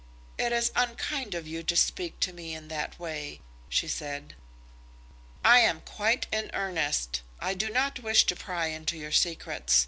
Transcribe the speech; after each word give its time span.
"It 0.39 0.51
is 0.51 0.71
unkind 0.75 1.35
of 1.35 1.45
you 1.47 1.61
to 1.61 1.75
speak 1.75 2.19
to 2.21 2.33
me 2.33 2.55
in 2.55 2.69
that 2.69 2.97
way," 2.97 3.39
she 3.69 3.87
said. 3.87 4.33
"I 5.45 5.59
am 5.59 5.81
quite 5.81 6.25
in 6.31 6.49
earnest. 6.55 7.21
I 7.39 7.53
do 7.53 7.69
not 7.69 7.99
wish 7.99 8.23
to 8.25 8.35
pry 8.35 8.65
into 8.65 8.97
your 8.97 9.11
secrets. 9.11 9.79